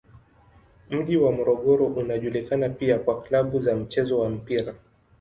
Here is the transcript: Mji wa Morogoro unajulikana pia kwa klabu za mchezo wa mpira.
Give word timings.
Mji 0.89 1.17
wa 1.17 1.31
Morogoro 1.31 1.85
unajulikana 1.85 2.69
pia 2.69 2.99
kwa 2.99 3.21
klabu 3.21 3.59
za 3.59 3.75
mchezo 3.75 4.19
wa 4.19 4.29
mpira. 4.29 4.75